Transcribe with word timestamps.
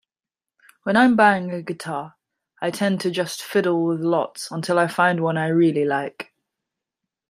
When 0.81 0.97
I'm 0.97 1.15
buying 1.15 1.51
a 1.51 1.61
guitar 1.61 2.15
I 2.59 2.71
tend 2.71 3.01
to 3.01 3.11
just 3.11 3.43
fiddle 3.43 3.85
with 3.85 3.99
lots 4.01 4.49
until 4.49 4.79
I 4.79 4.87
find 4.87 5.19
one 5.21 5.37
I 5.37 5.45
really 5.49 5.85
like. 5.85 6.33